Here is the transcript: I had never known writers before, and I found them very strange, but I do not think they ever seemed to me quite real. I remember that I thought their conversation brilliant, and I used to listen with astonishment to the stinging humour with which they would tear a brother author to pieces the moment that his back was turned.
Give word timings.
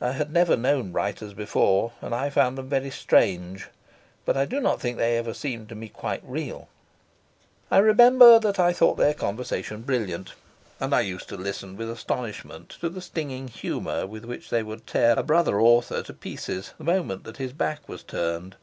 I 0.00 0.12
had 0.12 0.32
never 0.32 0.56
known 0.56 0.92
writers 0.92 1.32
before, 1.34 1.90
and 2.00 2.14
I 2.14 2.30
found 2.30 2.56
them 2.56 2.68
very 2.68 2.88
strange, 2.90 3.68
but 4.24 4.36
I 4.36 4.44
do 4.44 4.60
not 4.60 4.80
think 4.80 4.96
they 4.96 5.18
ever 5.18 5.34
seemed 5.34 5.68
to 5.70 5.74
me 5.74 5.88
quite 5.88 6.22
real. 6.24 6.68
I 7.68 7.78
remember 7.78 8.38
that 8.38 8.60
I 8.60 8.72
thought 8.72 8.94
their 8.96 9.12
conversation 9.12 9.82
brilliant, 9.82 10.34
and 10.78 10.94
I 10.94 11.00
used 11.00 11.28
to 11.30 11.36
listen 11.36 11.76
with 11.76 11.90
astonishment 11.90 12.76
to 12.80 12.88
the 12.88 13.00
stinging 13.00 13.48
humour 13.48 14.06
with 14.06 14.24
which 14.24 14.50
they 14.50 14.62
would 14.62 14.86
tear 14.86 15.18
a 15.18 15.24
brother 15.24 15.60
author 15.60 16.00
to 16.04 16.12
pieces 16.14 16.72
the 16.78 16.84
moment 16.84 17.24
that 17.24 17.38
his 17.38 17.52
back 17.52 17.88
was 17.88 18.04
turned. 18.04 18.54